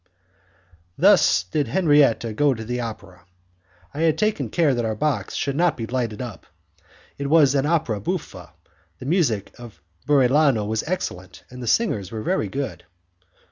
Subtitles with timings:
[0.97, 3.23] Thus did Henriette go to the opera.
[3.93, 6.47] I had taken care that our box should not be lighted up.
[7.19, 8.53] It was an opera buffa,
[8.97, 12.83] the music of Burellano was excellent, and the singers were very good.